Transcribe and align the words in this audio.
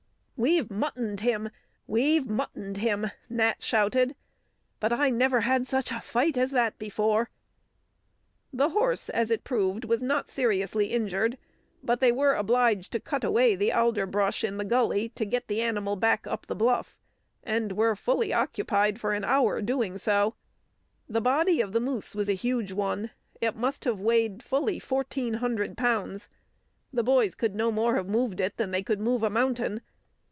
"We've 0.43 0.71
muttoned 0.71 1.19
him! 1.19 1.51
We've 1.85 2.27
muttoned 2.27 2.77
him!" 2.77 3.11
Nat 3.29 3.61
shouted. 3.61 4.15
"But 4.79 4.91
I 4.91 5.11
never 5.11 5.41
had 5.41 5.67
such 5.67 5.91
a 5.91 6.01
fight 6.01 6.35
as 6.35 6.49
that 6.49 6.79
before." 6.79 7.29
The 8.51 8.69
horse, 8.69 9.07
as 9.09 9.29
it 9.29 9.43
proved, 9.43 9.85
was 9.85 10.01
not 10.01 10.27
seriously 10.29 10.87
injured, 10.87 11.37
but 11.83 11.99
they 11.99 12.11
were 12.11 12.33
obliged 12.33 12.91
to 12.93 12.99
cut 12.99 13.23
away 13.23 13.53
the 13.55 13.71
alder 13.71 14.07
brush 14.07 14.43
in 14.43 14.57
the 14.57 14.65
gully 14.65 15.09
to 15.09 15.25
get 15.25 15.47
the 15.47 15.61
animal 15.61 15.95
back 15.95 16.25
up 16.25 16.47
the 16.47 16.55
bluff, 16.55 16.97
and 17.43 17.73
were 17.73 17.91
occupied 18.33 18.95
for 18.99 19.09
fully 19.09 19.17
an 19.17 19.23
hour 19.23 19.61
doing 19.61 19.99
so. 19.99 20.33
The 21.07 21.21
body 21.21 21.61
of 21.61 21.71
the 21.71 21.79
moose 21.79 22.15
was 22.15 22.27
a 22.29 22.33
huge 22.33 22.71
one; 22.73 23.11
it 23.41 23.55
must 23.55 23.85
have 23.85 24.01
weighed 24.01 24.41
fully 24.41 24.79
fourteen 24.79 25.35
hundred 25.35 25.77
pounds. 25.77 26.29
The 26.91 27.03
boys 27.03 27.35
could 27.35 27.53
no 27.53 27.71
more 27.71 27.95
have 27.95 28.09
moved 28.09 28.39
it 28.41 28.57
than 28.57 28.71
they 28.71 28.81
could 28.81 28.99
move 28.99 29.21
a 29.21 29.29
mountain. 29.29 29.81